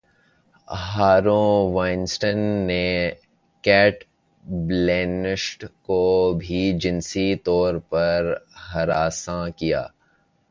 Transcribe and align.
Harvey 0.67 1.71
Weinstein 1.73 2.39
نے 2.67 2.85
Cate 3.63 4.03
Blanchett 4.67 5.65
کو 5.81 6.01
بھی 6.39 6.71
جنسی 6.79 7.35
طور 7.35 7.75
پر 7.89 8.33
ہراساں 8.73 9.47
کیا 9.57 9.85